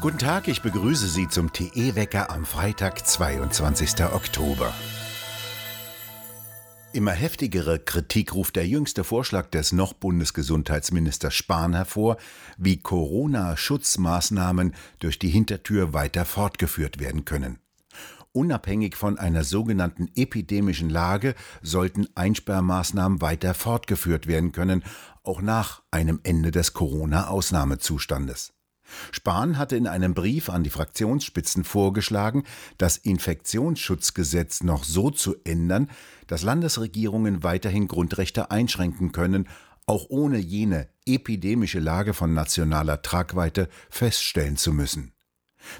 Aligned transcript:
Guten 0.00 0.18
Tag, 0.18 0.48
ich 0.48 0.60
begrüße 0.60 1.08
Sie 1.08 1.28
zum 1.28 1.52
TE-Wecker 1.52 2.30
am 2.30 2.44
Freitag, 2.44 3.06
22. 3.06 4.04
Oktober. 4.04 4.72
Immer 6.92 7.12
heftigere 7.12 7.78
Kritik 7.78 8.34
ruft 8.34 8.54
der 8.54 8.68
jüngste 8.68 9.02
Vorschlag 9.02 9.48
des 9.50 9.72
noch 9.72 9.94
Bundesgesundheitsministers 9.94 11.34
Spahn 11.34 11.74
hervor, 11.74 12.18
wie 12.58 12.76
Corona-Schutzmaßnahmen 12.76 14.74
durch 14.98 15.18
die 15.18 15.30
Hintertür 15.30 15.92
weiter 15.92 16.24
fortgeführt 16.24 17.00
werden 17.00 17.24
können. 17.24 17.63
Unabhängig 18.36 18.96
von 18.96 19.16
einer 19.16 19.44
sogenannten 19.44 20.10
epidemischen 20.16 20.90
Lage 20.90 21.36
sollten 21.62 22.08
Einsperrmaßnahmen 22.16 23.20
weiter 23.20 23.54
fortgeführt 23.54 24.26
werden 24.26 24.50
können, 24.50 24.82
auch 25.22 25.40
nach 25.40 25.82
einem 25.92 26.18
Ende 26.24 26.50
des 26.50 26.72
Corona-Ausnahmezustandes. 26.72 28.52
Spahn 29.12 29.56
hatte 29.56 29.76
in 29.76 29.86
einem 29.86 30.14
Brief 30.14 30.50
an 30.50 30.64
die 30.64 30.70
Fraktionsspitzen 30.70 31.62
vorgeschlagen, 31.62 32.42
das 32.76 32.96
Infektionsschutzgesetz 32.96 34.64
noch 34.64 34.82
so 34.82 35.10
zu 35.10 35.36
ändern, 35.44 35.88
dass 36.26 36.42
Landesregierungen 36.42 37.44
weiterhin 37.44 37.86
Grundrechte 37.86 38.50
einschränken 38.50 39.12
können, 39.12 39.48
auch 39.86 40.06
ohne 40.08 40.38
jene 40.38 40.88
epidemische 41.06 41.78
Lage 41.78 42.14
von 42.14 42.34
nationaler 42.34 43.00
Tragweite 43.00 43.68
feststellen 43.90 44.56
zu 44.56 44.72
müssen. 44.72 45.13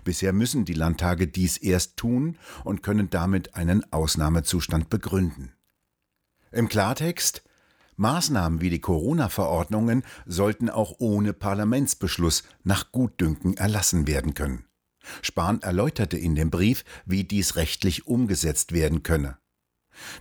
Bisher 0.04 0.32
müssen 0.32 0.64
die 0.64 0.74
Landtage 0.74 1.26
dies 1.26 1.56
erst 1.56 1.96
tun 1.96 2.38
und 2.64 2.82
können 2.82 3.10
damit 3.10 3.54
einen 3.54 3.90
Ausnahmezustand 3.92 4.90
begründen. 4.90 5.52
Im 6.52 6.68
Klartext 6.68 7.42
Maßnahmen 7.96 8.60
wie 8.60 8.70
die 8.70 8.80
Corona-Verordnungen 8.80 10.02
sollten 10.26 10.68
auch 10.68 10.96
ohne 10.98 11.32
Parlamentsbeschluss 11.32 12.42
nach 12.64 12.90
Gutdünken 12.90 13.56
erlassen 13.56 14.06
werden 14.06 14.34
können. 14.34 14.64
Spahn 15.22 15.62
erläuterte 15.62 16.16
in 16.16 16.34
dem 16.34 16.50
Brief, 16.50 16.84
wie 17.04 17.24
dies 17.24 17.56
rechtlich 17.56 18.06
umgesetzt 18.06 18.72
werden 18.72 19.02
könne. 19.02 19.38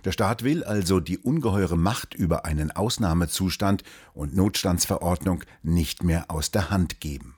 Der 0.04 0.12
Staat 0.12 0.44
will 0.44 0.62
also 0.62 1.00
die 1.00 1.18
ungeheure 1.18 1.76
Macht 1.76 2.14
über 2.14 2.44
einen 2.44 2.70
Ausnahmezustand 2.70 3.82
und 4.12 4.36
Notstandsverordnung 4.36 5.42
nicht 5.62 6.04
mehr 6.04 6.30
aus 6.30 6.52
der 6.52 6.70
Hand 6.70 7.00
geben. 7.00 7.36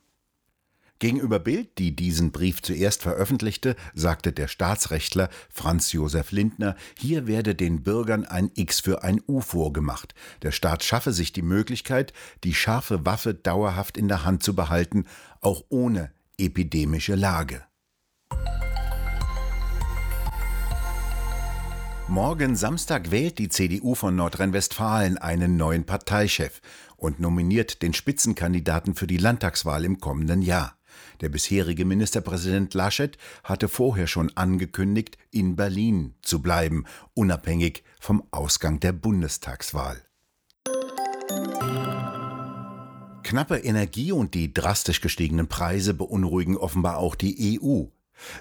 Gegenüber 0.99 1.39
Bild, 1.39 1.77
die 1.77 1.95
diesen 1.95 2.33
Brief 2.33 2.63
zuerst 2.63 3.03
veröffentlichte, 3.03 3.77
sagte 3.95 4.33
der 4.33 4.49
Staatsrechtler 4.49 5.29
Franz 5.51 5.93
Josef 5.93 6.33
Lindner, 6.33 6.75
hier 6.99 7.27
werde 7.27 7.55
den 7.55 7.83
Bürgern 7.83 8.25
ein 8.25 8.51
X 8.55 8.81
für 8.81 9.03
ein 9.03 9.21
U 9.29 9.43
vorgemacht. 9.43 10.15
Der 10.41 10.53
Staat 10.53 10.85
schaffe 10.85 11.13
sich 11.13 11.33
die 11.33 11.43
Möglichkeit, 11.43 12.15
die 12.45 12.55
scharfe 12.55 13.05
Waffe 13.05 13.35
dauerhaft 13.35 13.99
in 13.99 14.09
der 14.09 14.25
Hand 14.25 14.43
zu 14.43 14.55
behalten, 14.55 15.05
auch 15.43 15.65
ohne 15.69 16.13
epidemische 16.39 17.15
Lage. 17.15 17.63
Morgen 22.09 22.55
Samstag 22.55 23.11
wählt 23.11 23.39
die 23.39 23.49
CDU 23.49 23.97
von 23.97 24.15
Nordrhein-Westfalen 24.15 25.19
einen 25.19 25.57
neuen 25.57 25.85
Parteichef 25.85 26.63
und 26.97 27.21
nominiert 27.21 27.83
den 27.83 27.93
Spitzenkandidaten 27.93 28.95
für 28.95 29.09
die 29.09 29.17
Landtagswahl 29.17 29.85
im 29.85 29.99
kommenden 29.99 30.41
Jahr. 30.41 30.76
Der 31.21 31.29
bisherige 31.29 31.85
Ministerpräsident 31.85 32.75
Laschet 32.75 33.17
hatte 33.45 33.69
vorher 33.69 34.07
schon 34.07 34.31
angekündigt, 34.37 35.19
in 35.31 35.57
Berlin 35.57 36.15
zu 36.23 36.41
bleiben, 36.43 36.85
unabhängig 37.15 37.83
vom 38.01 38.23
Ausgang 38.31 38.81
der 38.81 38.93
Bundestagswahl. 38.93 40.03
Knappe 43.23 43.59
Energie 43.59 44.13
und 44.13 44.35
die 44.35 44.55
drastisch 44.55 45.01
gestiegenen 45.01 45.49
Preise 45.49 45.95
beunruhigen 45.95 46.57
offenbar 46.57 46.99
auch 46.99 47.17
die 47.17 47.61
EU. 47.61 47.87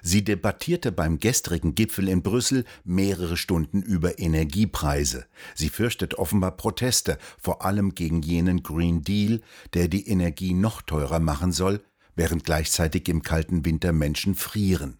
Sie 0.01 0.23
debattierte 0.23 0.91
beim 0.91 1.19
gestrigen 1.19 1.75
Gipfel 1.75 2.07
in 2.07 2.21
Brüssel 2.21 2.65
mehrere 2.83 3.37
Stunden 3.37 3.81
über 3.81 4.19
Energiepreise. 4.19 5.25
Sie 5.53 5.69
fürchtet 5.69 6.15
offenbar 6.15 6.51
Proteste, 6.51 7.17
vor 7.37 7.65
allem 7.65 7.95
gegen 7.95 8.21
jenen 8.21 8.63
Green 8.63 9.01
Deal, 9.01 9.41
der 9.73 9.87
die 9.87 10.07
Energie 10.07 10.53
noch 10.53 10.81
teurer 10.81 11.19
machen 11.19 11.51
soll, 11.51 11.81
während 12.15 12.43
gleichzeitig 12.43 13.07
im 13.09 13.21
kalten 13.21 13.65
Winter 13.65 13.91
Menschen 13.91 14.35
frieren. 14.35 14.99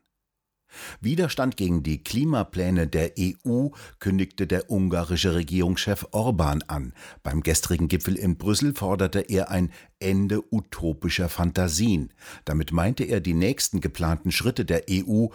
Widerstand 0.99 1.57
gegen 1.57 1.83
die 1.83 2.03
Klimapläne 2.03 2.87
der 2.87 3.13
EU 3.19 3.69
kündigte 3.99 4.47
der 4.47 4.69
ungarische 4.69 5.33
Regierungschef 5.35 6.07
Orban 6.11 6.63
an. 6.63 6.93
Beim 7.23 7.41
gestrigen 7.41 7.87
Gipfel 7.87 8.15
in 8.15 8.37
Brüssel 8.37 8.73
forderte 8.75 9.21
er 9.21 9.51
ein 9.51 9.71
Ende 9.99 10.43
utopischer 10.51 11.29
Fantasien. 11.29 12.13
Damit 12.43 12.71
meinte 12.71 13.03
er 13.03 13.21
die 13.21 13.33
nächsten 13.33 13.81
geplanten 13.81 14.31
Schritte 14.31 14.65
der 14.65 14.83
EU, 14.89 15.27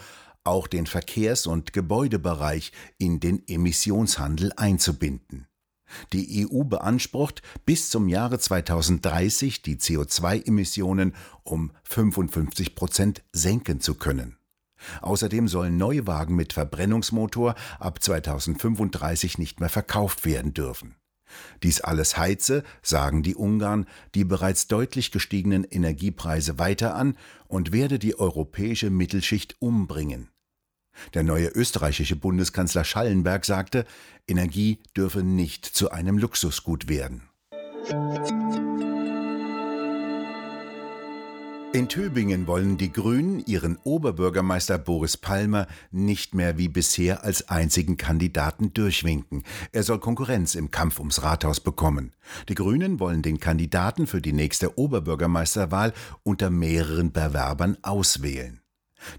auch 0.45 0.67
den 0.67 0.87
Verkehrs- 0.87 1.47
und 1.47 1.73
Gebäudebereich 1.73 2.73
in 2.99 3.21
den 3.21 3.47
Emissionshandel 3.47 4.53
einzubinden. 4.57 5.47
Die 6.13 6.47
EU 6.47 6.65
beansprucht, 6.65 7.43
bis 7.67 7.91
zum 7.91 8.09
Jahre 8.09 8.39
2030 8.39 9.63
die 9.63 9.77
CO2-Emissionen 9.77 11.15
um 11.43 11.73
55 11.85 12.75
Prozent 12.75 13.23
senken 13.33 13.81
zu 13.81 13.95
können. 13.95 14.37
Außerdem 15.03 15.49
sollen 15.49 15.77
Neuwagen 15.77 16.37
mit 16.37 16.53
Verbrennungsmotor 16.53 17.55
ab 17.79 18.03
2035 18.03 19.39
nicht 19.39 19.61
mehr 19.61 19.69
verkauft 19.69 20.25
werden 20.25 20.55
dürfen. 20.55 20.97
Dies 21.63 21.81
alles 21.81 22.17
heize, 22.17 22.65
sagen 22.83 23.23
die 23.23 23.37
Ungarn, 23.37 23.87
die 24.15 24.25
bereits 24.25 24.67
deutlich 24.67 25.13
gestiegenen 25.13 25.65
Energiepreise 25.65 26.59
weiter 26.59 26.95
an 26.95 27.17
und 27.47 27.73
werde 27.73 27.99
die 27.99 28.19
europäische 28.19 28.91
Mittelschicht 28.91 29.57
umbringen. 29.61 30.31
Der 31.15 31.23
neue 31.23 31.49
österreichische 31.49 32.17
Bundeskanzler 32.17 32.85
Schallenberg 32.85 33.45
sagte, 33.45 33.85
Energie 34.29 34.79
dürfe 34.97 35.23
nicht 35.23 35.67
zu 35.67 35.91
einem 35.91 36.19
Luxusgut 36.19 36.89
werden. 36.89 37.23
In 41.73 41.89
Tübingen 41.89 42.49
wollen 42.49 42.79
die 42.79 42.93
Grünen 42.93 43.45
ihren 43.47 43.77
Oberbürgermeister 43.85 44.77
Boris 44.77 45.17
Palmer 45.17 45.69
nicht 45.93 46.35
mehr 46.35 46.59
wie 46.59 46.69
bisher 46.69 47.23
als 47.23 47.49
einzigen 47.49 47.97
Kandidaten 47.97 48.75
durchwinken. 48.75 49.45
Er 49.71 49.85
soll 49.85 50.01
Konkurrenz 50.01 50.57
im 50.57 50.73
Kampf 50.73 50.99
ums 50.99 51.23
Rathaus 51.23 51.61
bekommen. 51.61 52.13
Die 52.49 52.57
Grünen 52.57 52.99
wollen 52.99 53.23
den 53.23 53.39
Kandidaten 53.39 54.09
für 54.09 54.21
die 54.21 54.33
nächste 54.33 54.79
Oberbürgermeisterwahl 54.79 55.93
unter 56.25 56.51
mehreren 56.51 57.13
Bewerbern 57.13 57.77
auswählen. 57.83 58.61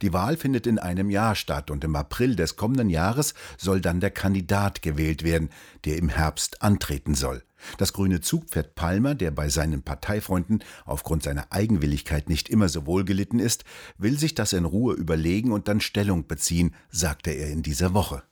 Die 0.01 0.13
Wahl 0.13 0.37
findet 0.37 0.67
in 0.67 0.79
einem 0.79 1.09
Jahr 1.09 1.35
statt 1.35 1.71
und 1.71 1.83
im 1.83 1.95
April 1.95 2.35
des 2.35 2.55
kommenden 2.55 2.89
Jahres 2.89 3.33
soll 3.57 3.81
dann 3.81 3.99
der 3.99 4.11
Kandidat 4.11 4.81
gewählt 4.81 5.23
werden, 5.23 5.49
der 5.85 5.97
im 5.97 6.09
Herbst 6.09 6.61
antreten 6.61 7.15
soll. 7.15 7.43
Das 7.77 7.93
grüne 7.93 8.21
Zugpferd 8.21 8.75
Palmer, 8.75 9.15
der 9.15 9.31
bei 9.31 9.49
seinen 9.49 9.83
Parteifreunden 9.83 10.63
aufgrund 10.85 11.23
seiner 11.23 11.51
Eigenwilligkeit 11.51 12.29
nicht 12.29 12.49
immer 12.49 12.69
so 12.69 12.85
wohlgelitten 12.85 13.39
ist, 13.39 13.65
will 13.97 14.17
sich 14.17 14.35
das 14.35 14.53
in 14.53 14.65
Ruhe 14.65 14.95
überlegen 14.95 15.51
und 15.51 15.67
dann 15.67 15.81
Stellung 15.81 16.27
beziehen, 16.27 16.75
sagte 16.89 17.31
er 17.31 17.49
in 17.49 17.61
dieser 17.61 17.93
Woche. 17.93 18.23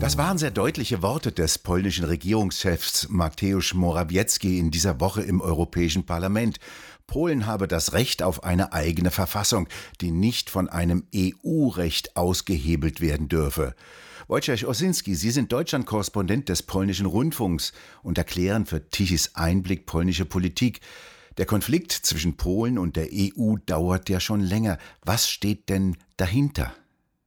Das 0.00 0.16
waren 0.16 0.38
sehr 0.38 0.52
deutliche 0.52 1.02
Worte 1.02 1.32
des 1.32 1.58
polnischen 1.58 2.04
Regierungschefs 2.04 3.08
Mateusz 3.08 3.74
Morawiecki 3.74 4.60
in 4.60 4.70
dieser 4.70 5.00
Woche 5.00 5.22
im 5.22 5.40
Europäischen 5.40 6.06
Parlament. 6.06 6.60
Polen 7.08 7.46
habe 7.46 7.66
das 7.66 7.94
Recht 7.94 8.22
auf 8.22 8.44
eine 8.44 8.72
eigene 8.72 9.10
Verfassung, 9.10 9.68
die 10.00 10.12
nicht 10.12 10.50
von 10.50 10.68
einem 10.68 11.04
EU-Recht 11.12 12.16
ausgehebelt 12.16 13.00
werden 13.00 13.28
dürfe. 13.28 13.74
Wojciech 14.28 14.66
Osinski, 14.66 15.16
Sie 15.16 15.32
sind 15.32 15.50
Deutschland-Korrespondent 15.50 16.48
des 16.48 16.62
polnischen 16.62 17.06
Rundfunks 17.06 17.72
und 18.04 18.18
erklären 18.18 18.66
für 18.66 18.88
Tichys 18.88 19.34
Einblick 19.34 19.84
polnische 19.84 20.26
Politik. 20.26 20.80
Der 21.38 21.46
Konflikt 21.46 21.90
zwischen 21.90 22.36
Polen 22.36 22.78
und 22.78 22.94
der 22.94 23.08
EU 23.12 23.56
dauert 23.66 24.08
ja 24.08 24.20
schon 24.20 24.40
länger. 24.40 24.78
Was 25.04 25.28
steht 25.28 25.68
denn 25.68 25.96
dahinter? 26.16 26.72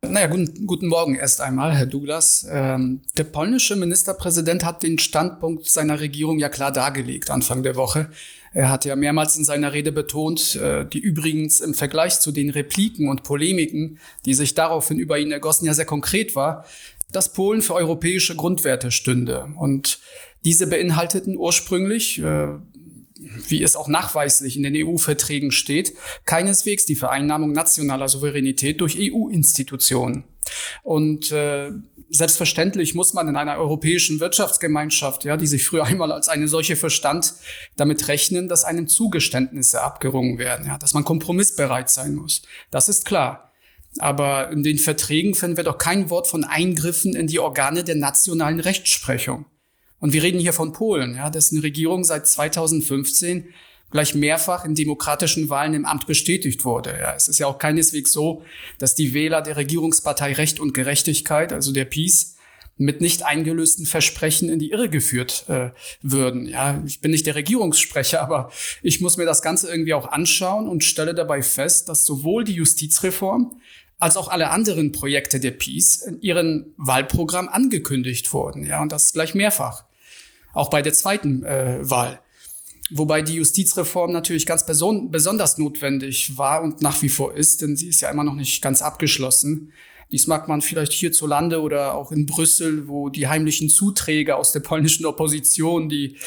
Naja, 0.04 0.26
guten, 0.28 0.66
guten 0.66 0.88
Morgen 0.88 1.14
erst 1.14 1.42
einmal, 1.42 1.76
Herr 1.76 1.86
Douglas. 1.86 2.48
Ähm, 2.50 3.02
der 3.18 3.24
polnische 3.24 3.76
Ministerpräsident 3.76 4.66
hat 4.66 4.82
den 4.82 4.98
Standpunkt 4.98 5.70
seiner 5.70 6.00
Regierung 6.00 6.40
ja 6.40 6.50
klar 6.50 6.72
dargelegt 6.72 7.30
Anfang 7.30 7.62
der 7.62 7.76
Woche. 7.76 8.10
Er 8.52 8.70
hat 8.70 8.84
ja 8.84 8.96
mehrmals 8.96 9.38
in 9.38 9.46
seiner 9.46 9.74
Rede 9.74 9.92
betont, 9.92 10.56
äh, 10.56 10.86
die 10.88 10.98
übrigens 10.98 11.62
im 11.62 11.76
Vergleich 11.76 12.20
zu 12.20 12.32
den 12.32 12.50
Repliken 12.50 13.10
und 13.10 13.22
Polemiken, 13.22 14.00
die 14.26 14.34
sich 14.34 14.56
daraufhin 14.56 14.98
über 14.98 15.20
ihn 15.20 15.32
ergossen, 15.32 15.68
ja 15.68 15.76
sehr 15.76 15.86
konkret 15.86 16.36
war, 16.36 16.66
dass 17.12 17.34
Polen 17.34 17.62
für 17.62 17.76
europäische 17.76 18.36
Grundwerte 18.36 18.90
stünde. 18.90 19.50
Und 19.56 20.00
diese 20.44 20.66
beinhalteten 20.66 21.38
ursprünglich, 21.38 22.20
äh, 22.20 22.48
wie 23.48 23.64
es 23.64 23.76
auch 23.76 23.88
nachweislich 23.88 24.58
in 24.58 24.64
den 24.64 24.76
EU-Verträgen 24.76 25.52
steht, 25.52 25.94
keineswegs 26.26 26.86
die 26.86 26.96
Vereinnahmung 26.96 27.52
nationaler 27.52 28.10
Souveränität 28.10 28.82
durch 28.82 28.98
EU-Institutionen. 29.00 30.26
Und 30.84 31.32
äh, 31.32 31.72
selbstverständlich 32.10 32.94
muss 32.94 33.14
man 33.14 33.28
in 33.28 33.36
einer 33.36 33.58
europäischen 33.58 34.20
Wirtschaftsgemeinschaft, 34.20 35.24
ja, 35.24 35.38
die 35.38 35.48
sich 35.48 35.66
früher 35.66 35.86
einmal 35.86 36.12
als 36.12 36.28
eine 36.28 36.48
solche 36.48 36.76
verstand, 36.76 37.34
damit 37.78 38.08
rechnen, 38.08 38.48
dass 38.48 38.66
einem 38.66 38.88
Zugeständnisse 38.88 39.82
abgerungen 39.82 40.38
werden, 40.38 40.68
ja, 40.68 40.78
dass 40.78 40.94
man 40.94 41.06
kompromissbereit 41.06 41.90
sein 41.90 42.16
muss. 42.16 42.42
Das 42.70 42.90
ist 42.90 43.06
klar. 43.06 43.52
Aber 44.00 44.50
in 44.52 44.64
den 44.64 44.78
Verträgen 44.78 45.36
finden 45.36 45.58
wir 45.58 45.66
doch 45.66 45.78
kein 45.78 46.10
Wort 46.10 46.28
von 46.28 46.46
Eingriffen 46.46 47.14
in 47.14 47.28
die 47.28 47.40
Organe 47.40 47.84
der 47.84 47.96
nationalen 47.96 48.62
Rechtsprechung. 48.62 49.46
Und 50.02 50.14
wir 50.14 50.24
reden 50.24 50.40
hier 50.40 50.52
von 50.52 50.74
Polen, 50.74 51.16
ja, 51.16 51.30
dessen 51.30 51.60
Regierung 51.60 52.04
seit 52.04 52.28
2015 52.28 53.46
gleich 53.92 54.16
mehrfach 54.16 54.66
in 54.66 54.74
demokratischen 54.74 55.50
Wahlen 55.50 55.74
im 55.74 55.86
Amt 55.86 56.08
bestätigt 56.08 56.66
wurde. 56.66 56.98
Ja, 57.00 57.14
es 57.14 57.28
ist 57.28 57.40
ja 57.40 57.48
auch 57.48 57.60
keineswegs 57.60 58.12
so, 58.12 58.44
dass 58.80 58.96
die 58.96 59.14
Wähler 59.14 59.42
der 59.42 59.58
Regierungspartei 59.58 60.34
Recht 60.34 60.60
und 60.60 60.74
Gerechtigkeit, 60.74 61.54
also 61.54 61.72
der 61.72 61.86
PiS, 61.86 62.36
mit 62.78 63.00
nicht 63.00 63.24
eingelösten 63.24 63.86
Versprechen 63.86 64.50
in 64.50 64.58
die 64.58 64.72
Irre 64.72 64.90
geführt 64.90 65.46
äh, 65.50 65.70
würden. 66.02 66.48
Ja, 66.48 66.82
ich 66.88 67.00
bin 67.00 67.12
nicht 67.12 67.28
der 67.28 67.36
Regierungssprecher, 67.36 68.22
aber 68.22 68.52
ich 68.82 69.02
muss 69.02 69.18
mir 69.18 69.26
das 69.26 69.44
Ganze 69.44 69.70
irgendwie 69.70 69.94
auch 69.94 70.08
anschauen 70.08 70.68
und 70.68 70.84
stelle 70.84 71.14
dabei 71.14 71.44
fest, 71.44 71.90
dass 71.90 72.06
sowohl 72.06 72.44
die 72.44 72.54
Justizreform 72.54 73.62
als 74.00 74.18
auch 74.18 74.30
alle 74.30 74.50
anderen 74.50 74.92
Projekte 74.92 75.40
der 75.40 75.52
Peace 75.52 75.98
in 75.98 76.20
ihrem 76.22 76.74
Wahlprogramm 76.78 77.50
angekündigt 77.50 78.34
wurden. 78.34 78.66
Ja, 78.66 78.82
und 78.82 78.92
das 78.92 79.14
gleich 79.14 79.36
mehrfach. 79.36 79.84
Auch 80.54 80.70
bei 80.70 80.82
der 80.82 80.94
zweiten 80.94 81.44
äh, 81.44 81.80
Wahl. 81.82 82.20
Wobei 82.90 83.22
die 83.22 83.36
Justizreform 83.36 84.12
natürlich 84.12 84.46
ganz 84.46 84.66
besonders 84.66 85.58
notwendig 85.58 86.38
war 86.38 86.62
und 86.62 86.82
nach 86.82 87.02
wie 87.02 87.10
vor 87.10 87.34
ist, 87.36 87.62
denn 87.62 87.78
sie 87.78 87.88
ist 87.88 88.02
ja 88.02 88.10
immer 88.10 88.26
noch 88.26 88.36
nicht 88.36 88.62
ganz 88.62 88.82
abgeschlossen. 88.82 89.72
Dies 90.12 90.28
mag 90.28 90.48
man 90.48 90.62
vielleicht 90.62 90.92
hierzulande 90.92 91.62
oder 91.62 91.96
auch 91.96 92.12
in 92.12 92.26
Brüssel, 92.26 92.88
wo 92.88 93.10
die 93.10 93.28
heimlichen 93.28 93.70
Zuträger 93.70 94.38
aus 94.38 94.52
der 94.52 94.60
polnischen 94.60 95.06
Opposition 95.06 95.88
die 95.88 96.18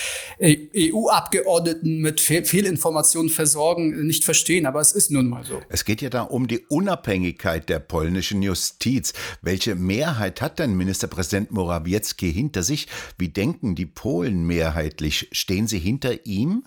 EU-Abgeordneten 0.42 1.98
mit 1.98 2.20
Fehl 2.20 2.44
Fehlinformationen 2.44 3.30
versorgen, 3.30 4.06
nicht 4.06 4.24
verstehen. 4.24 4.66
Aber 4.66 4.80
es 4.80 4.92
ist 4.92 5.10
nun 5.10 5.28
mal 5.28 5.44
so. 5.44 5.60
Es 5.68 5.84
geht 5.84 6.02
ja 6.02 6.10
da 6.10 6.22
um 6.22 6.46
die 6.46 6.60
Unabhängigkeit 6.60 7.68
der 7.68 7.78
polnischen 7.78 8.42
Justiz. 8.42 9.12
Welche 9.42 9.74
Mehrheit 9.74 10.40
hat 10.40 10.58
denn 10.58 10.76
Ministerpräsident 10.76 11.50
Morawiecki 11.50 12.32
hinter 12.32 12.62
sich? 12.62 12.88
Wie 13.18 13.28
denken 13.28 13.74
die 13.74 13.86
Polen 13.86 14.46
mehrheitlich? 14.46 15.28
Stehen 15.32 15.66
sie 15.66 15.78
hinter 15.78 16.26
ihm? 16.26 16.64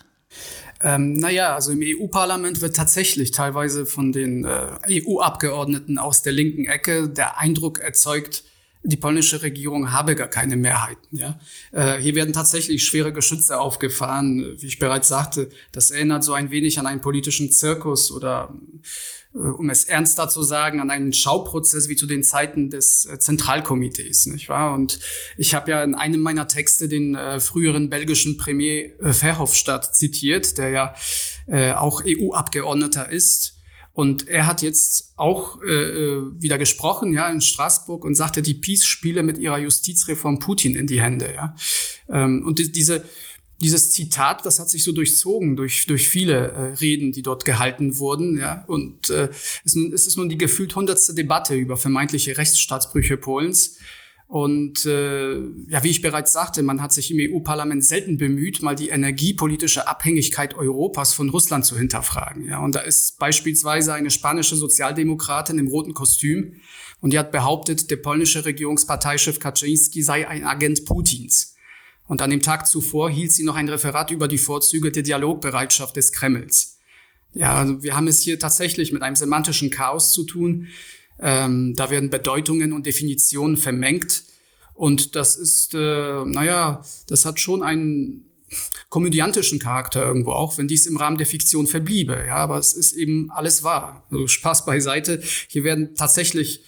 Ähm, 0.82 1.14
naja, 1.14 1.56
also 1.56 1.72
im 1.72 1.82
EU-Parlament 1.82 2.62
wird 2.62 2.76
tatsächlich 2.76 3.32
teilweise 3.32 3.86
von 3.86 4.12
den 4.12 4.46
äh, 4.46 5.02
EU-Abgeordneten 5.04 5.98
aus 5.98 6.22
der 6.22 6.34
linken 6.34 6.66
Ecke 6.66 7.10
der 7.10 7.40
Eindruck 7.40 7.80
erzeugt, 7.80 8.44
die 8.84 8.98
polnische 8.98 9.42
Regierung 9.42 9.92
habe 9.92 10.16
gar 10.16 10.28
keine 10.28 10.56
Mehrheiten. 10.56 11.18
Ja? 11.18 11.40
Äh, 11.72 12.00
hier 12.00 12.16
werden 12.16 12.34
tatsächlich 12.34 12.86
schwere 12.86 13.12
Geschütze 13.12 13.60
aufgefahren. 13.60 14.56
Wie 14.60 14.68
ich 14.68 14.80
bereits 14.80 15.08
sagte, 15.08 15.50
das 15.72 15.92
erinnert 15.92 16.24
so 16.24 16.34
ein 16.34 16.52
wenig 16.52 16.80
an 16.80 16.88
einen 16.88 17.02
politischen 17.02 17.52
Zirkus 17.52 18.12
oder 18.12 18.54
um 19.38 19.70
es 19.70 19.84
ernster 19.84 20.30
zu 20.30 20.42
sagen, 20.42 20.80
an 20.80 20.90
einen 20.90 21.14
Schauprozess 21.14 21.90
wie 21.90 21.96
zu 21.96 22.06
den 22.06 22.24
Zeiten 22.24 22.70
des 22.70 23.06
äh, 23.06 23.20
Zentralkomitees, 23.20 24.26
nicht 24.28 24.50
wahr? 24.50 24.74
Und 24.74 25.00
ich 25.38 25.54
habe 25.54 25.72
ja 25.72 25.84
in 25.84 25.96
einem 25.96 26.22
meiner 26.22 26.48
Texte 26.48 26.88
den 26.88 27.16
äh, 27.16 27.40
früheren 27.40 27.90
belgischen 27.90 28.38
Premier 28.38 29.00
äh, 29.00 29.14
Verhofstadt 29.14 29.96
zitiert, 29.96 30.58
der 30.58 30.70
ja 30.70 30.96
äh, 31.48 31.74
auch 31.74 32.04
EU-Abgeordneter 32.06 33.10
ist. 33.10 33.54
Und 33.94 34.28
er 34.28 34.46
hat 34.46 34.62
jetzt 34.62 35.14
auch 35.16 35.60
äh, 35.64 35.72
äh, 35.72 36.24
wieder 36.40 36.60
gesprochen, 36.60 37.14
ja, 37.14 37.30
in 37.30 37.42
Straßburg 37.42 38.06
und 38.06 38.14
sagte, 38.14 38.44
die 38.44 38.54
Peace 38.54 38.86
spiele 38.86 39.24
mit 39.24 39.40
ihrer 39.40 39.58
Justizreform 39.58 40.38
Putin 40.38 40.76
in 40.76 40.86
die 40.86 41.02
Hände, 41.02 41.34
ja. 41.34 41.56
Ähm, 42.08 42.46
und 42.46 42.60
die, 42.60 42.72
diese 42.72 43.04
dieses 43.62 43.92
Zitat, 43.92 44.46
das 44.46 44.60
hat 44.60 44.70
sich 44.70 44.84
so 44.84 44.92
durchzogen 44.92 45.56
durch, 45.56 45.88
durch 45.88 46.08
viele 46.08 46.52
äh, 46.52 46.62
Reden, 46.76 47.12
die 47.12 47.24
dort 47.24 47.46
gehalten 47.46 47.98
wurden. 48.00 48.38
Ja? 48.38 48.64
Und 48.68 49.10
äh, 49.10 49.30
es, 49.66 49.76
es 49.76 50.08
ist 50.08 50.18
nun 50.18 50.30
die 50.30 50.38
gefühlt 50.38 50.76
hundertste 50.76 51.14
Debatte 51.14 51.56
über 51.56 51.78
vermeintliche 51.78 52.38
Rechtsstaatsbrüche 52.38 53.18
Polens. 53.18 53.78
Und 54.28 54.86
äh, 54.86 55.38
ja, 55.70 55.84
wie 55.84 55.90
ich 55.90 56.02
bereits 56.02 56.34
sagte, 56.34 56.62
man 56.62 56.82
hat 56.82 56.92
sich 56.92 57.12
im 57.12 57.34
EU-Parlament 57.34 57.84
selten 57.86 58.18
bemüht, 58.18 58.62
mal 58.62 58.76
die 58.76 58.90
energiepolitische 58.90 59.88
Abhängigkeit 59.88 60.54
Europas 60.54 61.14
von 61.14 61.30
Russland 61.30 61.66
zu 61.66 61.78
hinterfragen. 61.78 62.46
Ja, 62.46 62.60
und 62.60 62.76
da 62.76 62.82
ist 62.82 63.20
beispielsweise 63.20 63.94
eine 63.94 64.12
spanische 64.12 64.58
Sozialdemokratin 64.58 65.58
im 65.60 65.70
roten 65.70 65.94
Kostüm 65.94 66.56
und 67.00 67.14
die 67.14 67.20
hat 67.20 67.32
behauptet, 67.32 67.90
der 67.90 67.98
polnische 67.98 68.44
Regierungsparteichef 68.44 69.40
Kaczynski 69.40 70.04
sei 70.04 70.28
ein 70.28 70.44
Agent 70.44 70.84
Putins. 70.84 71.56
Und 72.08 72.22
an 72.22 72.30
dem 72.30 72.42
Tag 72.42 72.68
zuvor 72.68 73.10
hielt 73.10 73.32
sie 73.32 73.44
noch 73.44 73.56
ein 73.56 73.70
Referat 73.70 74.12
über 74.12 74.28
die 74.28 74.38
Vorzüge 74.38 74.92
der 74.92 75.04
Dialogbereitschaft 75.04 75.96
des 75.96 76.12
Kremls. 76.14 76.78
Ja, 77.34 77.56
also 77.56 77.84
wir 77.84 77.96
haben 77.96 78.08
es 78.08 78.22
hier 78.22 78.40
tatsächlich 78.40 78.92
mit 78.92 79.02
einem 79.02 79.16
semantischen 79.16 79.70
Chaos 79.70 80.14
zu 80.14 80.24
tun. 80.24 80.68
Ähm, 81.20 81.74
da 81.76 81.90
werden 81.90 82.10
Bedeutungen 82.10 82.74
und 82.74 82.86
Definitionen 82.86 83.58
vermengt. 83.58 84.24
Und 84.74 85.16
das 85.16 85.36
ist, 85.36 85.74
äh, 85.74 86.24
naja, 86.26 86.84
das 87.08 87.26
hat 87.26 87.40
schon 87.40 87.64
einen 87.64 88.26
komödiantischen 88.90 89.60
Charakter 89.60 90.06
irgendwo, 90.06 90.32
auch 90.32 90.58
wenn 90.58 90.68
dies 90.68 90.86
im 90.86 90.98
Rahmen 90.98 91.18
der 91.18 91.28
Fiktion 91.28 91.68
verbliebe. 91.68 92.24
Ja, 92.28 92.36
aber 92.36 92.58
es 92.58 92.74
ist 92.74 92.94
eben 92.94 93.30
alles 93.32 93.64
wahr. 93.64 94.06
Also 94.10 94.28
Spaß 94.28 94.66
beiseite. 94.66 95.22
Hier 95.50 95.64
werden 95.64 95.96
tatsächlich 95.96 96.64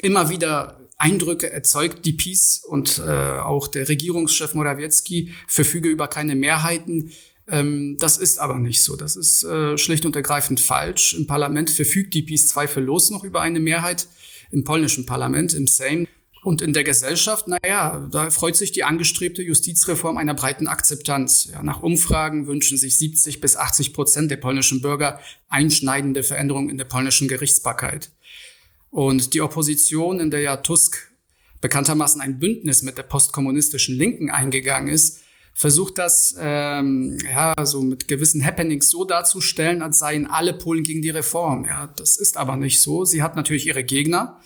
immer 0.00 0.30
wieder 0.30 0.79
Eindrücke 1.00 1.50
erzeugt 1.50 2.04
die 2.04 2.12
Peace 2.12 2.62
und 2.66 2.98
äh, 2.98 3.10
auch 3.10 3.68
der 3.68 3.88
Regierungschef 3.88 4.54
Morawiecki 4.54 5.32
verfüge 5.46 5.88
über 5.88 6.08
keine 6.08 6.34
Mehrheiten. 6.34 7.12
Ähm, 7.48 7.96
das 7.98 8.18
ist 8.18 8.38
aber 8.38 8.58
nicht 8.58 8.82
so. 8.82 8.96
Das 8.96 9.16
ist 9.16 9.42
äh, 9.44 9.78
schlicht 9.78 10.04
und 10.04 10.14
ergreifend 10.14 10.60
falsch. 10.60 11.14
Im 11.14 11.26
Parlament 11.26 11.70
verfügt 11.70 12.14
die 12.14 12.22
Peace 12.22 12.48
zweifellos 12.48 13.10
noch 13.10 13.24
über 13.24 13.40
eine 13.40 13.60
Mehrheit. 13.60 14.08
Im 14.50 14.64
polnischen 14.64 15.06
Parlament, 15.06 15.54
im 15.54 15.66
Sejm. 15.66 16.06
Und 16.42 16.62
in 16.62 16.72
der 16.72 16.84
Gesellschaft, 16.84 17.48
naja, 17.48 18.08
da 18.10 18.30
freut 18.30 18.56
sich 18.56 18.72
die 18.72 18.84
angestrebte 18.84 19.42
Justizreform 19.42 20.16
einer 20.16 20.32
breiten 20.32 20.68
Akzeptanz. 20.68 21.50
Ja, 21.52 21.62
nach 21.62 21.82
Umfragen 21.82 22.46
wünschen 22.46 22.78
sich 22.78 22.96
70 22.96 23.40
bis 23.40 23.56
80 23.56 23.92
Prozent 23.92 24.30
der 24.30 24.38
polnischen 24.38 24.80
Bürger 24.80 25.20
einschneidende 25.50 26.22
Veränderungen 26.22 26.70
in 26.70 26.78
der 26.78 26.86
polnischen 26.86 27.28
Gerichtsbarkeit. 27.28 28.10
Und 28.90 29.34
die 29.34 29.40
Opposition, 29.40 30.20
in 30.20 30.30
der 30.30 30.40
ja 30.40 30.56
Tusk 30.56 31.10
bekanntermaßen 31.60 32.20
ein 32.20 32.38
Bündnis 32.38 32.82
mit 32.82 32.98
der 32.98 33.02
postkommunistischen 33.04 33.96
Linken 33.96 34.30
eingegangen 34.30 34.92
ist, 34.92 35.20
versucht 35.52 35.98
das 35.98 36.34
ähm, 36.38 37.18
ja 37.30 37.54
so 37.64 37.82
mit 37.82 38.08
gewissen 38.08 38.44
Happenings 38.44 38.88
so 38.88 39.04
darzustellen, 39.04 39.82
als 39.82 39.98
seien 39.98 40.26
alle 40.26 40.54
Polen 40.54 40.82
gegen 40.82 41.02
die 41.02 41.10
Reform. 41.10 41.64
Ja, 41.66 41.92
das 41.96 42.16
ist 42.16 42.36
aber 42.36 42.56
nicht 42.56 42.80
so. 42.80 43.04
Sie 43.04 43.22
hat 43.22 43.36
natürlich 43.36 43.66
ihre 43.66 43.84
Gegner, 43.84 44.40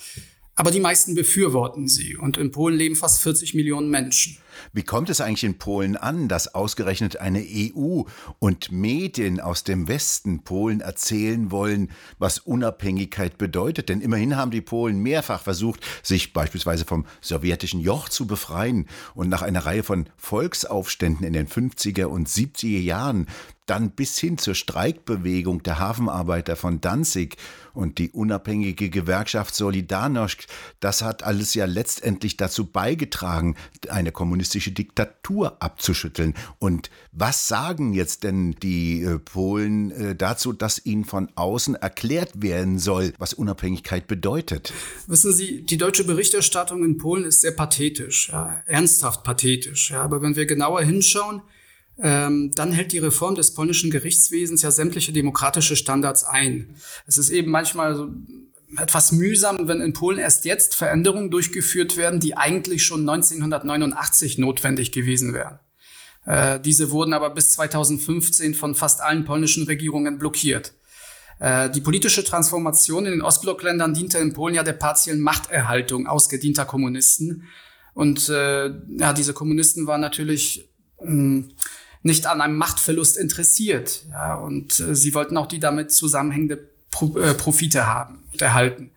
aber 0.57 0.71
die 0.71 0.81
meisten 0.81 1.15
befürworten 1.15 1.89
sie. 1.89 2.17
Und 2.17 2.37
in 2.37 2.51
Polen 2.51 2.77
leben 2.77 2.97
fast 2.97 3.23
40 3.23 3.55
Millionen 3.55 3.91
Menschen. 3.91 4.39
Wie 4.73 4.83
kommt 4.83 5.11
es 5.11 5.21
eigentlich 5.21 5.45
in 5.45 5.59
Polen 5.59 5.97
an, 5.97 6.29
dass 6.29 6.55
ausgerechnet 6.55 7.19
eine 7.19 7.41
EU 7.41 8.03
und 8.39 8.73
Medien 8.73 9.41
aus 9.41 9.65
dem 9.65 9.89
Westen 9.89 10.45
Polen 10.45 10.81
erzählen 10.81 11.51
wollen, 11.51 11.91
was 12.19 12.39
Unabhängigkeit 12.39 13.39
bedeutet? 13.39 13.89
Denn 13.89 14.01
immerhin 14.01 14.37
haben 14.37 14.51
die 14.51 14.61
Polen 14.61 15.01
mehrfach 15.01 15.43
versucht, 15.43 15.81
sich 16.03 16.33
beispielsweise 16.33 16.85
vom 16.85 17.07
sowjetischen 17.21 17.81
Joch 17.81 18.09
zu 18.09 18.27
befreien 18.27 18.87
und 19.15 19.29
nach 19.29 19.43
einer 19.43 19.67
Reihe 19.67 19.83
von 19.83 20.09
Volksaufständen 20.17 21.27
in 21.27 21.33
den 21.33 21.49
50er 21.49 22.05
und 22.05 22.29
70er 22.29 22.81
Jahren 22.81 23.27
dann 23.67 23.91
bis 23.91 24.19
hin 24.19 24.39
zur 24.39 24.55
Streikbewegung 24.55 25.63
der 25.63 25.79
Hafenarbeiter 25.79 26.57
von 26.57 26.81
Danzig 26.81 27.37
und 27.73 27.99
die 27.99 28.11
unabhängige 28.11 28.91
Gewerkschaft 28.91 29.55
Solidarność, 29.55 30.47
das 30.81 31.03
hat 31.03 31.23
alles 31.23 31.55
ja 31.55 31.65
letztendlich 31.65 32.37
dazu 32.37 32.67
beigetragen, 32.67 33.57
eine 33.89 34.13
kommunistische 34.13 34.44
Diktatur 34.73 35.63
abzuschütteln. 35.63 36.35
Und 36.59 36.91
was 37.13 37.49
sagen 37.49 37.95
jetzt 37.95 38.25
denn 38.25 38.53
die 38.63 39.03
äh, 39.03 39.19
Polen 39.19 39.91
äh, 39.91 40.15
dazu, 40.15 40.53
dass 40.53 40.85
ihnen 40.85 41.05
von 41.05 41.29
außen 41.35 41.75
erklärt 41.75 42.43
werden 42.43 42.79
soll, 42.79 43.13
was 43.19 43.35
Unabhängigkeit 43.35 44.07
bedeutet? 44.07 44.73
Wissen 45.07 45.33
Sie, 45.33 45.63
die 45.63 45.79
deutsche 45.79 46.05
Berichterstattung 46.05 46.85
in 46.85 46.99
Polen 46.99 47.25
ist 47.25 47.41
sehr 47.41 47.53
pathetisch, 47.53 48.29
ja, 48.31 48.63
ernsthaft 48.67 49.25
pathetisch. 49.25 49.91
Ja, 49.91 50.03
aber 50.03 50.23
wenn 50.23 50.37
wir 50.37 50.47
genauer 50.47 50.83
hinschauen, 50.83 51.43
ähm, 51.99 52.51
dann 52.55 52.73
hält 52.73 52.93
die 52.93 52.99
Reform 52.99 53.37
des 53.37 53.55
polnischen 53.55 53.91
Gerichtswesens 53.91 54.63
ja 54.63 54.71
sämtliche 54.71 55.13
demokratische 55.13 55.77
Standards 55.77 56.25
ein. 56.25 56.75
Es 57.07 57.19
ist 57.19 57.31
eben 57.31 57.51
manchmal 57.51 57.95
so 57.95 58.09
etwas 58.79 59.13
mühsam, 59.13 59.69
wenn 59.69 59.81
in 59.81 59.93
Polen 59.93 60.19
erst 60.19 60.45
jetzt 60.45 60.75
Veränderungen 60.75 61.31
durchgeführt 61.31 61.97
werden, 61.97 62.21
die 62.21 62.37
eigentlich 62.37 62.85
schon 62.85 63.09
1989 63.09 64.39
notwendig 64.39 64.93
gewesen 64.93 65.35
wären. 65.35 65.59
Äh, 66.27 66.61
diese 66.61 66.91
wurden 66.91 67.13
aber 67.13 67.31
bis 67.31 67.51
2015 67.53 68.55
von 68.55 68.75
fast 68.75 69.01
allen 69.01 69.25
polnischen 69.25 69.65
Regierungen 69.65 70.19
blockiert. 70.19 70.75
Äh, 71.41 71.71
die 71.71 71.81
politische 71.81 72.25
Transformation 72.25 73.07
in 73.07 73.13
den 73.13 73.23
Ostblockländern 73.23 73.95
diente 73.95 74.19
in 74.19 74.33
Polen 74.33 74.55
ja 74.55 74.63
der 74.63 74.73
partiellen 74.73 75.21
Machterhaltung 75.21 76.07
ausgedienter 76.07 76.65
Kommunisten. 76.65 77.49
Und 77.93 78.29
äh, 78.29 78.71
ja, 78.99 79.13
diese 79.13 79.35
Kommunisten 79.35 79.87
waren 79.87 80.01
natürlich 80.01 80.71
mh, 81.01 81.09
hm, 81.09 81.55
nicht 82.03 82.27
an 82.27 82.41
einem 82.41 82.57
Machtverlust 82.57 83.17
interessiert. 83.17 84.05
Ja, 84.11 84.35
und 84.35 84.79
äh, 84.81 84.95
sie 84.95 85.15
wollten 85.15 85.37
auch 85.37 85.47
die 85.47 85.61
damit 85.61 85.91
zusammenhängende 85.91 86.74
Pro 86.95 87.19
äh, 87.19 87.35
Profite 87.35 87.87
haben 87.89 88.23
und 88.33 88.41
erhalten. 88.41 88.91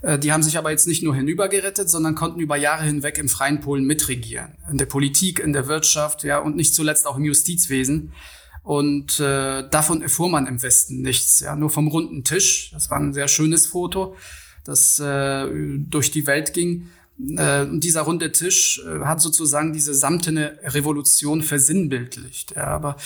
Äh, 0.00 0.18
die 0.18 0.32
haben 0.32 0.42
sich 0.42 0.56
aber 0.56 0.70
jetzt 0.70 0.86
nicht 0.86 1.02
nur 1.02 1.14
hinübergerettet, 1.14 1.90
sondern 1.90 2.14
konnten 2.14 2.40
über 2.40 2.56
Jahre 2.56 2.84
hinweg 2.84 3.18
im 3.18 3.28
freien 3.28 3.60
Polen 3.60 3.84
mitregieren. 3.84 4.56
In 4.70 4.78
der 4.78 4.86
Politik, 4.86 5.38
in 5.38 5.52
der 5.52 5.68
Wirtschaft, 5.68 6.24
ja, 6.24 6.38
und 6.38 6.56
nicht 6.56 6.74
zuletzt 6.74 7.06
auch 7.06 7.18
im 7.18 7.24
Justizwesen. 7.24 8.12
Und 8.62 9.20
äh, 9.20 9.68
davon 9.68 10.00
erfuhr 10.00 10.30
man 10.30 10.46
im 10.46 10.62
Westen 10.62 11.02
nichts, 11.02 11.40
ja, 11.40 11.54
nur 11.54 11.68
vom 11.68 11.88
runden 11.88 12.24
Tisch. 12.24 12.70
Das 12.72 12.90
war 12.90 12.98
ein 12.98 13.12
sehr 13.12 13.28
schönes 13.28 13.66
Foto, 13.66 14.16
das 14.64 14.98
äh, 14.98 15.46
durch 15.76 16.10
die 16.10 16.26
Welt 16.26 16.54
ging. 16.54 16.88
Äh, 17.36 17.62
und 17.62 17.84
dieser 17.84 18.02
runde 18.02 18.32
Tisch 18.32 18.80
äh, 18.84 19.04
hat 19.04 19.20
sozusagen 19.20 19.74
diese 19.74 19.94
samtene 19.94 20.58
Revolution 20.64 21.42
versinnbildlicht. 21.42 22.54
Ja, 22.56 22.68
aber 22.68 22.96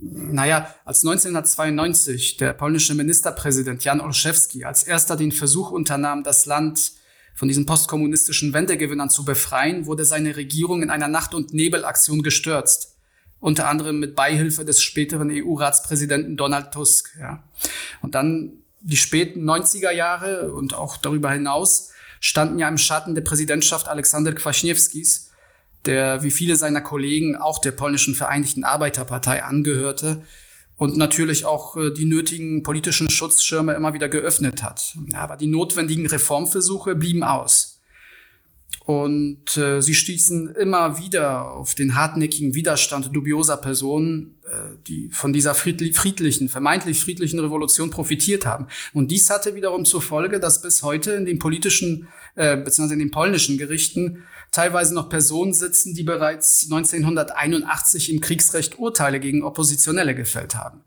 naja, 0.00 0.72
als 0.84 1.04
1992 1.04 2.36
der 2.36 2.52
polnische 2.52 2.94
Ministerpräsident 2.94 3.82
Jan 3.84 4.00
Olszewski 4.00 4.64
als 4.64 4.82
erster 4.84 5.16
den 5.16 5.32
Versuch 5.32 5.70
unternahm, 5.70 6.22
das 6.22 6.46
Land 6.46 6.92
von 7.34 7.48
diesen 7.48 7.66
postkommunistischen 7.66 8.52
Wendegewinnern 8.52 9.10
zu 9.10 9.24
befreien, 9.24 9.86
wurde 9.86 10.04
seine 10.04 10.36
Regierung 10.36 10.82
in 10.82 10.90
einer 10.90 11.08
Nacht- 11.08 11.34
und 11.34 11.52
Nebelaktion 11.52 12.22
gestürzt. 12.22 12.96
Unter 13.40 13.68
anderem 13.68 14.00
mit 14.00 14.16
Beihilfe 14.16 14.64
des 14.64 14.82
späteren 14.82 15.30
EU-Ratspräsidenten 15.30 16.36
Donald 16.36 16.72
Tusk. 16.72 17.16
Ja. 17.20 17.44
Und 18.02 18.14
dann 18.14 18.64
die 18.80 18.96
späten 18.96 19.48
90er 19.48 19.92
Jahre 19.92 20.52
und 20.52 20.74
auch 20.74 20.96
darüber 20.96 21.30
hinaus 21.30 21.90
standen 22.20 22.58
ja 22.58 22.68
im 22.68 22.78
Schatten 22.78 23.14
der 23.14 23.22
Präsidentschaft 23.22 23.88
Aleksander 23.88 24.32
Kwaśniewskis, 24.32 25.27
der 25.88 26.22
wie 26.22 26.30
viele 26.30 26.54
seiner 26.54 26.82
Kollegen 26.82 27.34
auch 27.34 27.58
der 27.58 27.72
polnischen 27.72 28.14
Vereinigten 28.14 28.62
Arbeiterpartei 28.62 29.42
angehörte 29.42 30.22
und 30.76 30.98
natürlich 30.98 31.46
auch 31.46 31.76
äh, 31.76 31.90
die 31.90 32.04
nötigen 32.04 32.62
politischen 32.62 33.08
Schutzschirme 33.08 33.72
immer 33.72 33.94
wieder 33.94 34.10
geöffnet 34.10 34.62
hat. 34.62 34.96
Aber 35.14 35.36
die 35.36 35.46
notwendigen 35.46 36.06
Reformversuche 36.06 36.94
blieben 36.94 37.24
aus. 37.24 37.78
Und 38.84 39.56
äh, 39.56 39.82
sie 39.82 39.94
stießen 39.94 40.54
immer 40.54 40.98
wieder 40.98 41.52
auf 41.52 41.74
den 41.74 41.94
hartnäckigen 41.94 42.54
Widerstand 42.54 43.14
dubioser 43.14 43.56
Personen, 43.56 44.36
äh, 44.44 44.78
die 44.86 45.10
von 45.10 45.32
dieser 45.32 45.54
friedlichen, 45.54 46.48
vermeintlich 46.48 47.00
friedlichen 47.00 47.38
Revolution 47.38 47.90
profitiert 47.90 48.46
haben. 48.46 48.66
Und 48.94 49.10
dies 49.10 49.28
hatte 49.28 49.54
wiederum 49.54 49.84
zur 49.84 50.00
Folge, 50.00 50.38
dass 50.40 50.62
bis 50.62 50.82
heute 50.82 51.12
in 51.12 51.26
den 51.26 51.38
politischen, 51.38 52.08
äh, 52.34 52.56
beziehungsweise 52.56 52.94
in 52.94 53.00
den 53.00 53.10
polnischen 53.10 53.58
Gerichten 53.58 54.24
teilweise 54.58 54.92
noch 54.92 55.08
Personen 55.08 55.54
sitzen, 55.54 55.94
die 55.94 56.02
bereits 56.02 56.64
1981 56.64 58.12
im 58.12 58.20
Kriegsrecht 58.20 58.76
Urteile 58.76 59.20
gegen 59.20 59.44
Oppositionelle 59.44 60.16
gefällt 60.16 60.56
haben. 60.56 60.80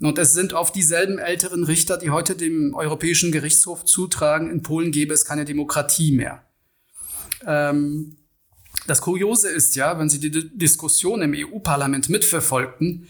Und 0.00 0.18
es 0.18 0.32
sind 0.32 0.54
oft 0.54 0.74
dieselben 0.74 1.18
älteren 1.18 1.64
Richter, 1.64 1.98
die 1.98 2.08
heute 2.08 2.36
dem 2.36 2.74
Europäischen 2.74 3.30
Gerichtshof 3.30 3.84
zutragen, 3.84 4.50
in 4.50 4.62
Polen 4.62 4.92
gäbe 4.92 5.12
es 5.12 5.26
keine 5.26 5.44
Demokratie 5.44 6.12
mehr. 6.12 6.42
Ähm, 7.46 8.16
das 8.86 9.02
Kuriose 9.02 9.50
ist 9.50 9.76
ja, 9.76 9.98
wenn 9.98 10.08
Sie 10.08 10.18
die 10.18 10.48
Diskussion 10.56 11.20
im 11.20 11.34
EU-Parlament 11.36 12.08
mitverfolgten, 12.08 13.08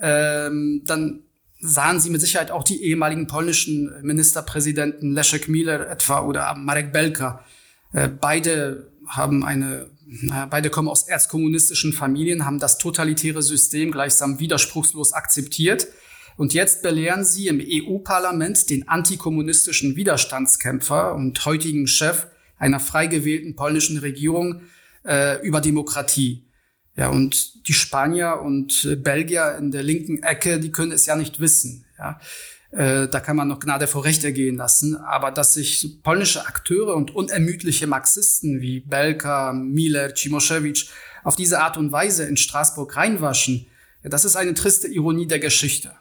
ähm, 0.00 0.82
dann 0.86 1.24
sahen 1.58 1.98
Sie 1.98 2.10
mit 2.10 2.20
Sicherheit 2.20 2.52
auch 2.52 2.62
die 2.62 2.84
ehemaligen 2.84 3.26
polnischen 3.26 3.92
Ministerpräsidenten 4.02 5.12
Leszek 5.12 5.48
Miller 5.48 5.90
etwa 5.90 6.20
oder 6.20 6.54
Marek 6.54 6.92
Belka. 6.92 7.44
Äh, 7.92 8.08
beide 8.08 8.90
haben 9.10 9.44
eine, 9.44 9.90
naja, 10.06 10.46
beide 10.46 10.70
kommen 10.70 10.88
aus 10.88 11.08
erzkommunistischen 11.08 11.92
Familien, 11.92 12.46
haben 12.46 12.58
das 12.58 12.78
totalitäre 12.78 13.42
System 13.42 13.90
gleichsam 13.90 14.38
widerspruchslos 14.38 15.12
akzeptiert. 15.12 15.88
Und 16.36 16.54
jetzt 16.54 16.82
belehren 16.82 17.24
sie 17.24 17.48
im 17.48 17.60
EU-Parlament 17.60 18.70
den 18.70 18.88
antikommunistischen 18.88 19.96
Widerstandskämpfer 19.96 21.14
und 21.14 21.44
heutigen 21.44 21.86
Chef 21.86 22.28
einer 22.56 22.80
frei 22.80 23.08
gewählten 23.08 23.56
polnischen 23.56 23.98
Regierung 23.98 24.62
äh, 25.04 25.44
über 25.46 25.60
Demokratie. 25.60 26.46
Ja, 26.96 27.08
und 27.08 27.66
die 27.68 27.72
Spanier 27.72 28.40
und 28.42 29.02
Belgier 29.02 29.56
in 29.58 29.70
der 29.70 29.82
linken 29.82 30.22
Ecke, 30.22 30.60
die 30.60 30.70
können 30.70 30.92
es 30.92 31.06
ja 31.06 31.16
nicht 31.16 31.40
wissen. 31.40 31.84
Ja. 31.98 32.20
Äh, 32.70 33.08
da 33.08 33.20
kann 33.20 33.36
man 33.36 33.48
noch 33.48 33.58
Gnade 33.60 33.86
vor 33.86 34.04
Recht 34.04 34.24
ergehen 34.24 34.56
lassen. 34.56 34.96
Aber 34.96 35.30
dass 35.30 35.54
sich 35.54 35.98
polnische 36.02 36.46
Akteure 36.46 36.94
und 36.94 37.14
unermüdliche 37.14 37.86
Marxisten 37.86 38.60
wie 38.60 38.80
Belka, 38.80 39.52
Miller, 39.52 40.14
Cimoszewicz 40.14 40.86
auf 41.24 41.36
diese 41.36 41.60
Art 41.60 41.76
und 41.76 41.92
Weise 41.92 42.24
in 42.24 42.36
Straßburg 42.36 42.96
reinwaschen, 42.96 43.66
ja, 44.02 44.08
das 44.08 44.24
ist 44.24 44.36
eine 44.36 44.54
triste 44.54 44.88
Ironie 44.88 45.26
der 45.26 45.40
Geschichte. 45.40 45.92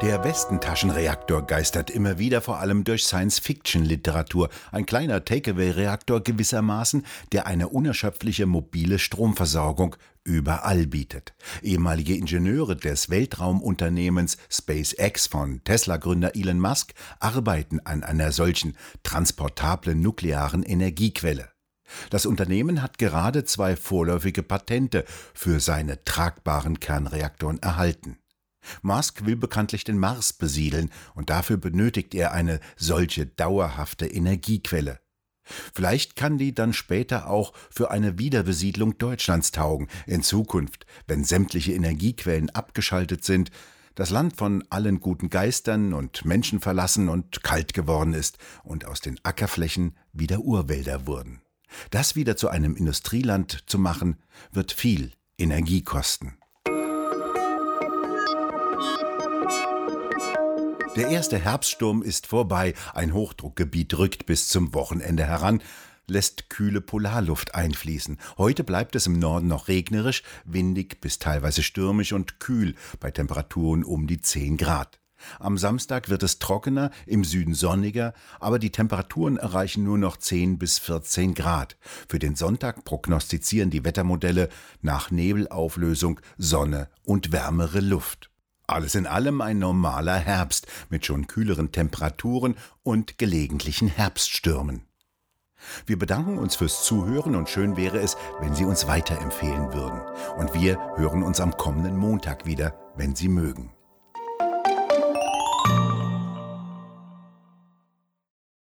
Der 0.00 0.22
Westentaschenreaktor 0.22 1.44
geistert 1.44 1.90
immer 1.90 2.20
wieder 2.20 2.40
vor 2.40 2.60
allem 2.60 2.84
durch 2.84 3.04
Science-Fiction-Literatur, 3.04 4.48
ein 4.70 4.86
kleiner 4.86 5.24
Takeaway-Reaktor 5.24 6.22
gewissermaßen, 6.22 7.04
der 7.32 7.48
eine 7.48 7.68
unerschöpfliche 7.68 8.46
mobile 8.46 9.00
Stromversorgung 9.00 9.96
überall 10.22 10.86
bietet. 10.86 11.34
Ehemalige 11.62 12.14
Ingenieure 12.14 12.76
des 12.76 13.10
Weltraumunternehmens 13.10 14.36
SpaceX 14.48 15.26
von 15.26 15.64
Tesla-Gründer 15.64 16.36
Elon 16.36 16.60
Musk 16.60 16.94
arbeiten 17.18 17.80
an 17.80 18.04
einer 18.04 18.30
solchen 18.30 18.76
transportablen 19.02 20.00
nuklearen 20.00 20.62
Energiequelle. 20.62 21.48
Das 22.10 22.24
Unternehmen 22.24 22.82
hat 22.82 22.98
gerade 22.98 23.42
zwei 23.42 23.74
vorläufige 23.74 24.44
Patente 24.44 25.04
für 25.34 25.58
seine 25.58 26.04
tragbaren 26.04 26.78
Kernreaktoren 26.78 27.58
erhalten. 27.60 28.18
Musk 28.82 29.24
will 29.24 29.36
bekanntlich 29.36 29.84
den 29.84 29.98
Mars 29.98 30.32
besiedeln, 30.32 30.90
und 31.14 31.30
dafür 31.30 31.56
benötigt 31.56 32.14
er 32.14 32.32
eine 32.32 32.60
solche 32.76 33.26
dauerhafte 33.26 34.06
Energiequelle. 34.06 35.00
Vielleicht 35.74 36.16
kann 36.16 36.38
die 36.38 36.54
dann 36.54 36.72
später 36.72 37.28
auch 37.28 37.52
für 37.70 37.90
eine 37.90 38.18
Wiederbesiedlung 38.18 38.98
Deutschlands 38.98 39.50
taugen, 39.50 39.88
in 40.06 40.22
Zukunft, 40.22 40.86
wenn 41.06 41.24
sämtliche 41.24 41.72
Energiequellen 41.72 42.50
abgeschaltet 42.50 43.24
sind, 43.24 43.50
das 43.94 44.10
Land 44.10 44.36
von 44.36 44.62
allen 44.70 45.00
guten 45.00 45.28
Geistern 45.28 45.92
und 45.92 46.24
Menschen 46.24 46.60
verlassen 46.60 47.08
und 47.08 47.42
kalt 47.42 47.74
geworden 47.74 48.14
ist 48.14 48.38
und 48.62 48.84
aus 48.84 49.00
den 49.00 49.18
Ackerflächen 49.24 49.96
wieder 50.12 50.40
Urwälder 50.40 51.06
wurden. 51.06 51.40
Das 51.90 52.14
wieder 52.14 52.36
zu 52.36 52.48
einem 52.48 52.76
Industrieland 52.76 53.64
zu 53.66 53.78
machen, 53.78 54.16
wird 54.52 54.72
viel 54.72 55.12
Energie 55.36 55.82
kosten. 55.82 56.38
Der 60.98 61.10
erste 61.10 61.38
Herbststurm 61.38 62.02
ist 62.02 62.26
vorbei, 62.26 62.74
ein 62.92 63.14
Hochdruckgebiet 63.14 63.96
rückt 63.98 64.26
bis 64.26 64.48
zum 64.48 64.74
Wochenende 64.74 65.24
heran, 65.24 65.62
lässt 66.08 66.50
kühle 66.50 66.80
Polarluft 66.80 67.54
einfließen. 67.54 68.18
Heute 68.36 68.64
bleibt 68.64 68.96
es 68.96 69.06
im 69.06 69.16
Norden 69.16 69.46
noch 69.46 69.68
regnerisch, 69.68 70.24
windig 70.44 71.00
bis 71.00 71.20
teilweise 71.20 71.62
stürmisch 71.62 72.12
und 72.12 72.40
kühl 72.40 72.74
bei 72.98 73.12
Temperaturen 73.12 73.84
um 73.84 74.08
die 74.08 74.20
10 74.20 74.56
Grad. 74.56 74.98
Am 75.38 75.56
Samstag 75.56 76.08
wird 76.08 76.24
es 76.24 76.40
trockener, 76.40 76.90
im 77.06 77.22
Süden 77.22 77.54
sonniger, 77.54 78.12
aber 78.40 78.58
die 78.58 78.72
Temperaturen 78.72 79.36
erreichen 79.36 79.84
nur 79.84 79.98
noch 79.98 80.16
10 80.16 80.58
bis 80.58 80.80
14 80.80 81.32
Grad. 81.34 81.76
Für 82.08 82.18
den 82.18 82.34
Sonntag 82.34 82.84
prognostizieren 82.84 83.70
die 83.70 83.84
Wettermodelle 83.84 84.48
nach 84.82 85.12
Nebelauflösung 85.12 86.20
Sonne 86.38 86.88
und 87.04 87.30
wärmere 87.30 87.78
Luft. 87.78 88.30
Alles 88.70 88.94
in 88.94 89.06
allem 89.06 89.40
ein 89.40 89.58
normaler 89.58 90.18
Herbst 90.18 90.66
mit 90.90 91.06
schon 91.06 91.26
kühleren 91.26 91.72
Temperaturen 91.72 92.54
und 92.82 93.16
gelegentlichen 93.16 93.88
Herbststürmen. 93.88 94.82
Wir 95.86 95.98
bedanken 95.98 96.36
uns 96.36 96.54
fürs 96.56 96.84
Zuhören 96.84 97.34
und 97.34 97.48
schön 97.48 97.78
wäre 97.78 97.98
es, 97.98 98.18
wenn 98.40 98.54
Sie 98.54 98.66
uns 98.66 98.86
weiterempfehlen 98.86 99.72
würden. 99.72 100.02
Und 100.36 100.52
wir 100.52 100.78
hören 100.96 101.22
uns 101.22 101.40
am 101.40 101.56
kommenden 101.56 101.96
Montag 101.96 102.44
wieder, 102.44 102.78
wenn 102.94 103.16
Sie 103.16 103.28
mögen. 103.28 103.72